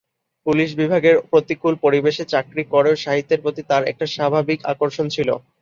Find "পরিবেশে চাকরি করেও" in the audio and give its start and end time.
1.83-2.95